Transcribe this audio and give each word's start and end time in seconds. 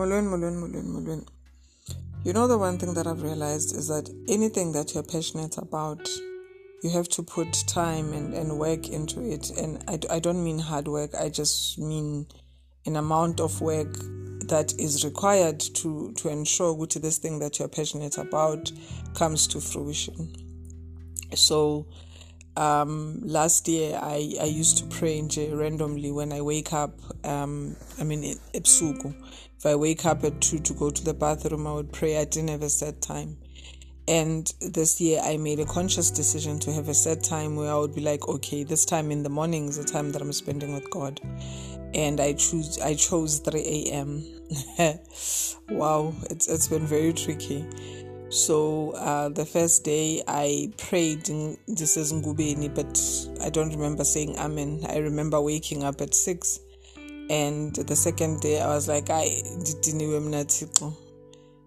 Mulwen, 0.00 0.30
Mulwen, 0.30 0.56
Mulwen, 0.58 0.86
Mulwen. 0.86 1.28
You 2.24 2.32
know, 2.32 2.46
the 2.46 2.56
one 2.56 2.78
thing 2.78 2.94
that 2.94 3.06
I've 3.06 3.20
realized 3.22 3.76
is 3.76 3.88
that 3.88 4.08
anything 4.28 4.72
that 4.72 4.94
you're 4.94 5.02
passionate 5.02 5.58
about, 5.58 6.08
you 6.82 6.88
have 6.88 7.06
to 7.10 7.22
put 7.22 7.52
time 7.66 8.14
and, 8.14 8.32
and 8.32 8.58
work 8.58 8.88
into 8.88 9.20
it. 9.20 9.50
And 9.58 9.84
I, 9.86 9.98
I 10.16 10.18
don't 10.18 10.42
mean 10.42 10.58
hard 10.58 10.88
work, 10.88 11.10
I 11.14 11.28
just 11.28 11.78
mean 11.78 12.26
an 12.86 12.96
amount 12.96 13.40
of 13.40 13.60
work 13.60 13.94
that 14.48 14.72
is 14.78 15.04
required 15.04 15.60
to, 15.60 16.14
to 16.14 16.30
ensure 16.30 16.74
that 16.74 17.02
this 17.02 17.18
thing 17.18 17.38
that 17.40 17.58
you're 17.58 17.68
passionate 17.68 18.16
about 18.16 18.72
comes 19.12 19.46
to 19.48 19.60
fruition. 19.60 20.34
So, 21.34 21.86
um, 22.60 23.22
last 23.22 23.68
year 23.68 23.98
I, 24.00 24.34
I 24.38 24.44
used 24.44 24.76
to 24.78 24.84
pray 24.84 25.22
randomly 25.50 26.12
when 26.12 26.30
I 26.30 26.42
wake 26.42 26.74
up. 26.74 26.92
Um, 27.24 27.74
I 27.98 28.04
mean, 28.04 28.36
ebusuku. 28.52 29.14
If 29.58 29.64
I 29.64 29.74
wake 29.76 30.04
up 30.04 30.24
at 30.24 30.42
two 30.42 30.58
to 30.58 30.74
go 30.74 30.90
to 30.90 31.04
the 31.04 31.14
bathroom, 31.14 31.66
I 31.66 31.72
would 31.72 31.90
pray. 31.90 32.18
I 32.18 32.26
didn't 32.26 32.50
have 32.50 32.62
a 32.62 32.68
set 32.68 33.00
time. 33.00 33.38
And 34.06 34.52
this 34.60 35.00
year, 35.00 35.20
I 35.24 35.38
made 35.38 35.60
a 35.60 35.64
conscious 35.64 36.10
decision 36.10 36.58
to 36.60 36.72
have 36.72 36.88
a 36.88 36.94
set 36.94 37.22
time 37.22 37.56
where 37.56 37.72
I 37.72 37.76
would 37.76 37.94
be 37.94 38.00
like, 38.02 38.28
okay, 38.28 38.64
this 38.64 38.84
time 38.84 39.10
in 39.10 39.22
the 39.22 39.30
morning 39.30 39.68
is 39.68 39.78
the 39.78 39.84
time 39.84 40.12
that 40.12 40.20
I'm 40.20 40.32
spending 40.32 40.74
with 40.74 40.90
God, 40.90 41.20
and 41.94 42.20
I 42.20 42.34
choose. 42.34 42.78
I 42.80 42.94
chose 42.94 43.38
3 43.38 43.60
a.m. 43.60 44.24
wow, 45.70 46.12
it's 46.28 46.48
it's 46.48 46.68
been 46.68 46.86
very 46.86 47.12
tricky. 47.12 47.64
So 48.30 48.92
uh, 48.92 49.28
the 49.28 49.44
first 49.44 49.82
day 49.84 50.22
I 50.28 50.72
prayed 50.78 51.28
in 51.28 51.58
this 51.66 51.96
is 51.96 52.12
Ngubeni, 52.12 52.72
but 52.72 53.44
I 53.44 53.50
don't 53.50 53.70
remember 53.70 54.04
saying 54.04 54.38
Amen. 54.38 54.86
I 54.88 54.98
remember 54.98 55.40
waking 55.40 55.82
up 55.82 56.00
at 56.00 56.14
six, 56.14 56.60
and 57.28 57.74
the 57.74 57.96
second 57.96 58.40
day 58.40 58.60
I 58.60 58.68
was 58.68 58.86
like, 58.86 59.10
I 59.10 59.42
didn't. 59.82 59.98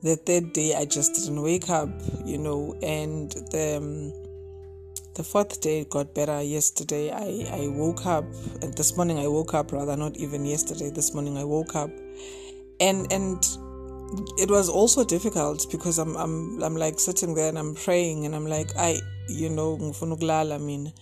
The 0.00 0.16
third 0.16 0.52
day 0.52 0.74
I 0.74 0.84
just 0.84 1.14
didn't 1.14 1.42
wake 1.42 1.70
up, 1.70 1.90
you 2.24 2.38
know, 2.38 2.76
and 2.82 3.30
the 3.52 3.76
um, 3.76 4.12
the 5.14 5.22
fourth 5.22 5.60
day 5.60 5.84
got 5.84 6.12
better. 6.12 6.42
Yesterday 6.42 7.12
I 7.12 7.46
I 7.52 7.68
woke 7.68 8.04
up, 8.04 8.24
and 8.62 8.74
this 8.74 8.96
morning 8.96 9.20
I 9.20 9.28
woke 9.28 9.54
up 9.54 9.70
rather 9.70 9.96
not 9.96 10.16
even 10.16 10.44
yesterday. 10.44 10.90
This 10.90 11.14
morning 11.14 11.38
I 11.38 11.44
woke 11.44 11.76
up, 11.76 11.90
and 12.80 13.12
and 13.12 13.46
it 14.38 14.50
was 14.50 14.68
also 14.68 15.04
difficult 15.04 15.70
because 15.70 15.98
I'm 15.98 16.16
I'm 16.16 16.62
I'm 16.62 16.76
like 16.76 16.98
sitting 16.98 17.34
there 17.34 17.48
and 17.48 17.58
I'm 17.58 17.74
praying 17.74 18.24
and 18.24 18.34
I'm 18.34 18.46
like 18.46 18.76
I 18.76 19.00
you 19.28 19.48
know 19.50 19.78
I 20.02 20.58
mean. 20.58 20.92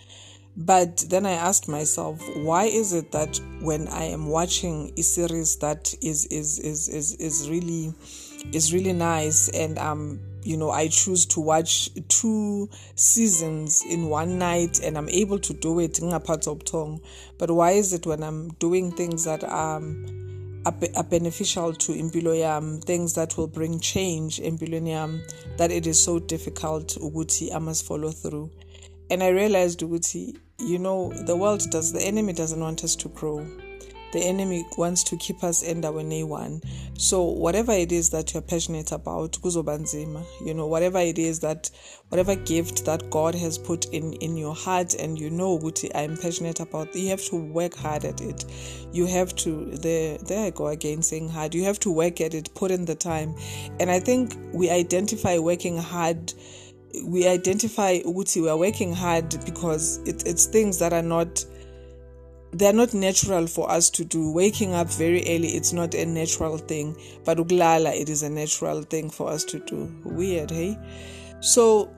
But 0.59 1.05
then 1.11 1.27
I 1.27 1.33
asked 1.33 1.69
myself 1.69 2.21
why 2.37 2.65
is 2.65 2.95
it 2.95 3.13
that 3.13 3.39
when 3.61 3.89
I 3.89 4.05
am 4.05 4.27
watching 4.27 4.93
a 4.97 5.03
series 5.03 5.57
that 5.59 5.95
is 6.03 6.27
is 6.27 6.59
is 6.59 6.89
is, 6.89 7.15
is 7.17 7.49
really 7.51 7.93
is 8.53 8.73
really 8.73 8.95
nice 8.95 9.51
and 9.51 9.79
um 9.79 10.19
you 10.43 10.57
know 10.57 10.71
I 10.71 10.89
choose 10.89 11.27
to 11.27 11.41
watch 11.41 11.91
two 12.09 12.71
seasons 12.95 13.85
in 13.87 14.07
one 14.09 14.39
night 14.39 14.81
and 14.83 14.97
I'm 14.97 15.11
able 15.11 15.39
to 15.41 15.53
do 15.53 15.79
it 15.81 15.99
in 15.99 16.13
a 16.13 16.21
part 16.21 16.47
of 16.47 16.65
tongue 16.65 17.01
but 17.39 17.51
why 17.51 17.73
is 17.73 17.93
it 17.93 18.07
when 18.07 18.23
I'm 18.23 18.49
doing 18.55 18.93
things 18.93 19.25
that 19.25 19.45
um 19.45 20.36
are, 20.67 21.05
beneficial 21.05 21.73
to 21.73 21.93
impilo 21.93 22.85
things 22.85 23.15
that 23.15 23.37
will 23.37 23.47
bring 23.47 23.79
change 23.81 24.41
empilweni 24.41 25.21
that 25.57 25.71
it 25.71 25.87
is 25.87 26.03
so 26.03 26.19
difficult 26.19 26.97
ukuthi 26.97 27.53
I 27.55 27.59
must 27.59 27.87
follow 27.87 28.11
through. 28.11 28.51
And 29.11 29.23
I 29.23 29.29
realized 29.29 29.81
ukuthi 29.81 30.37
you 30.59 30.79
know 30.79 31.13
the 31.27 31.37
world 31.37 31.71
does 31.71 31.93
the 31.93 32.03
enemy 32.03 32.33
doesn't 32.33 32.61
want 32.61 32.83
us 32.83 32.97
to 32.97 33.09
grow 33.09 33.47
the 34.17 34.25
enemy 34.25 34.67
wants 34.79 35.05
to 35.05 35.17
keep 35.19 35.45
us 35.45 35.63
in 35.63 35.83
endaweni 35.83 36.27
one. 36.27 36.63
So 36.97 37.23
whatever 37.23 37.73
it 37.73 37.93
is 37.93 38.09
that 38.11 38.33
you're 38.33 38.43
passionate 38.43 38.91
about, 38.91 39.33
kuzobanzima, 39.33 40.25
you 40.43 40.55
know, 40.55 40.67
whatever 40.67 40.99
it 40.99 41.19
is 41.19 41.41
that, 41.41 41.71
whatever 42.09 42.35
gift 42.35 42.87
that 42.87 43.11
God 43.11 43.35
has 43.35 43.59
put 43.59 43.85
in 43.93 44.15
in 44.15 44.39
your 44.39 44.55
heart, 44.55 44.95
and 44.95 45.19
you 45.19 45.29
know, 45.29 45.59
Guti, 45.59 45.91
I'm 45.95 46.17
passionate 46.17 46.61
about, 46.61 46.95
you 46.97 47.11
have 47.11 47.23
to 47.27 47.37
work 47.37 47.75
hard 47.75 48.07
at 48.07 48.23
it. 48.23 48.47
You 48.91 49.05
have 49.05 49.37
to. 49.37 49.67
There, 49.67 50.17
there 50.17 50.47
I 50.47 50.51
go 50.51 50.69
again, 50.69 51.03
saying 51.03 51.29
hard. 51.29 51.55
You 51.55 51.65
have 51.65 51.79
to 51.81 51.93
work 51.93 52.23
at 52.23 52.33
it, 52.33 52.55
put 52.55 52.71
in 52.71 52.87
the 52.87 52.95
time, 52.95 53.35
and 53.79 53.91
I 53.91 54.01
think 54.01 54.35
we 54.55 54.71
identify 54.71 55.39
working 55.39 55.77
hard 55.77 56.33
we 57.05 57.27
identify 57.29 57.99
Uguti, 58.01 58.41
we 58.41 58.49
are 58.49 58.57
working 58.57 58.95
hard 58.95 59.29
because 59.45 59.99
it, 60.07 60.27
it's 60.27 60.47
things 60.47 60.79
that 60.79 60.95
are 60.95 61.03
not 61.03 61.45
they're 62.53 62.73
not 62.73 62.95
natural 62.95 63.47
for 63.47 63.71
us 63.71 63.91
to 63.91 64.05
do. 64.05 64.33
Waking 64.33 64.75
up 64.75 64.89
very 64.89 65.23
early, 65.23 65.49
it's 65.49 65.73
not 65.73 65.95
a 65.95 66.07
natural 66.07 66.59
thing, 66.59 66.97
but 67.25 67.39
uglala, 67.39 67.95
it 67.99 68.09
is 68.09 68.23
a 68.23 68.31
natural 68.31 68.83
thing 68.83 69.11
for 69.11 69.29
us 69.29 69.45
to 69.45 69.59
do. 69.61 69.93
Weird, 70.05 70.51
hey? 70.51 70.79
So, 71.41 71.91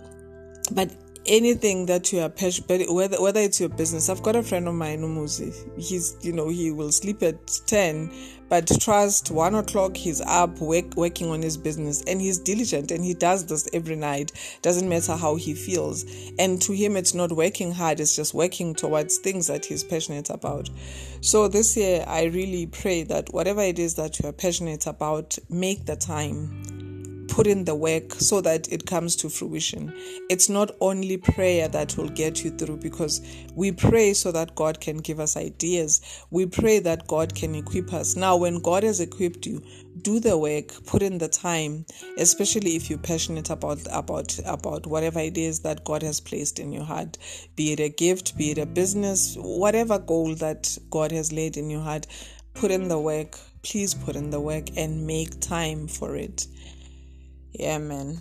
but 0.73 0.91
anything 1.29 1.87
that 1.87 2.13
you 2.13 2.21
are 2.21 2.29
passionate, 2.29 2.93
whether 2.93 3.21
whether 3.21 3.41
it's 3.41 3.61
your 3.61 3.69
business. 3.69 4.09
I've 4.09 4.23
got 4.23 4.35
a 4.35 4.43
friend 4.43 4.67
of 4.67 4.75
mine, 4.75 5.03
Umuzi. 5.03 5.55
He's 5.81 6.17
you 6.23 6.33
know 6.33 6.49
he 6.49 6.71
will 6.71 6.91
sleep 6.91 7.23
at 7.23 7.61
ten, 7.67 8.11
but 8.49 8.67
trust 8.81 9.31
one 9.31 9.55
o'clock 9.55 9.97
he's 9.97 10.21
up 10.23 10.59
work, 10.59 10.97
working 10.97 11.31
on 11.31 11.43
his 11.43 11.57
business, 11.57 12.03
and 12.07 12.21
he's 12.21 12.39
diligent 12.39 12.91
and 12.91 13.05
he 13.05 13.15
does 13.15 13.47
this 13.47 13.69
every 13.73 13.97
night. 13.97 14.33
Doesn't 14.63 14.89
matter 14.89 15.17
how 15.17 15.37
he 15.37 15.55
feels, 15.55 16.05
and 16.39 16.61
to 16.63 16.73
him 16.73 16.97
it's 16.97 17.15
not 17.15 17.31
working 17.33 17.73
hard. 17.73 18.01
It's 18.01 18.17
just 18.17 18.35
working 18.35 18.75
towards 18.75 19.19
things 19.19 19.47
that 19.49 19.67
he's 19.67 19.85
passionate 19.85 20.31
about. 20.31 20.71
So 21.21 21.47
this 21.49 21.77
year 21.77 22.05
I 22.07 22.25
really 22.25 22.67
pray 22.67 23.03
that 23.05 23.33
whatever 23.33 23.63
it 23.63 23.79
is 23.79 23.95
that 23.97 24.19
you 24.19 24.29
are 24.29 24.33
passionate 24.33 24.87
about, 24.87 25.39
make 25.51 25.85
the 25.85 25.97
time 25.97 26.78
put 27.39 27.47
in 27.47 27.65
the 27.67 27.75
work 27.77 28.15
so 28.15 28.41
that 28.41 28.67
it 28.73 28.85
comes 28.85 29.15
to 29.15 29.29
fruition. 29.29 29.95
It's 30.29 30.49
not 30.49 30.73
only 30.81 31.17
prayer 31.19 31.69
that 31.69 31.97
will 31.97 32.09
get 32.09 32.43
you 32.43 32.51
through 32.51 32.79
because 32.79 33.21
we 33.55 33.71
pray 33.71 34.13
so 34.15 34.33
that 34.33 34.57
God 34.57 34.81
can 34.81 34.97
give 34.97 35.21
us 35.21 35.37
ideas. 35.37 36.01
We 36.33 36.47
pray 36.47 36.81
that 36.81 37.07
God 37.07 37.37
can 37.37 37.55
equip 37.55 37.93
us. 37.93 38.17
Now, 38.17 38.37
when 38.37 38.59
God 38.59 38.83
has 38.83 38.99
equipped 38.99 39.47
you, 39.47 39.63
do 40.03 40.19
the 40.19 40.37
work, 40.37 40.85
put 40.85 41.01
in 41.01 41.19
the 41.19 41.29
time, 41.29 41.87
especially 42.17 42.75
if 42.75 42.91
you're 42.91 42.99
passionate 42.99 43.51
about 43.51 43.87
about 43.93 44.37
about 44.45 44.89
whatever 44.89 45.21
it 45.21 45.39
is 45.39 45.61
that 45.61 45.85
God 45.85 46.03
has 46.03 46.19
placed 46.19 46.59
in 46.59 46.73
your 46.73 46.85
heart, 46.85 47.19
be 47.55 47.73
it 47.73 47.79
a 47.79 47.89
gift, 47.89 48.37
be 48.37 48.51
it 48.51 48.59
a 48.59 48.67
business, 48.67 49.37
whatever 49.39 50.01
goal 50.01 50.35
that 50.35 50.77
God 50.91 51.13
has 51.13 51.33
laid 51.33 51.57
in 51.57 51.71
your 51.71 51.83
heart, 51.83 52.09
put 52.55 52.73
in 52.73 52.89
the 52.89 52.99
work. 52.99 53.39
Please 53.63 53.95
put 53.95 54.17
in 54.17 54.31
the 54.31 54.41
work 54.41 54.77
and 54.77 55.07
make 55.07 55.41
time 55.41 55.87
for 55.87 56.17
it. 56.17 56.47
Yeah, 57.53 57.79
man. 57.79 58.19